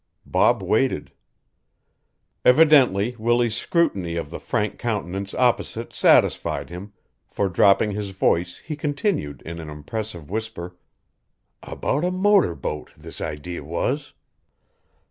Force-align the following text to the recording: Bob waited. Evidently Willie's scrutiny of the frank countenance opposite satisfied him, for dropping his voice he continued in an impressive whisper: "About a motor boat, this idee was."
Bob 0.25 0.63
waited. 0.63 1.11
Evidently 2.43 3.15
Willie's 3.19 3.55
scrutiny 3.55 4.15
of 4.15 4.31
the 4.31 4.39
frank 4.39 4.79
countenance 4.79 5.31
opposite 5.35 5.93
satisfied 5.93 6.71
him, 6.71 6.91
for 7.27 7.47
dropping 7.49 7.91
his 7.91 8.09
voice 8.09 8.57
he 8.65 8.75
continued 8.75 9.43
in 9.45 9.59
an 9.59 9.69
impressive 9.69 10.27
whisper: 10.27 10.75
"About 11.61 12.03
a 12.03 12.09
motor 12.09 12.55
boat, 12.55 12.91
this 12.97 13.21
idee 13.21 13.59
was." 13.59 14.13